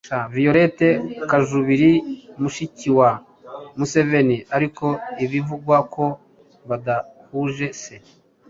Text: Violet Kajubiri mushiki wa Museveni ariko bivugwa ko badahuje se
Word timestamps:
Violet 0.35 0.77
Kajubiri 1.29 1.91
mushiki 2.41 2.87
wa 2.97 3.09
Museveni 3.77 4.37
ariko 4.55 4.85
bivugwa 5.31 5.75
ko 5.93 6.05
badahuje 6.67 7.67
se 7.81 7.93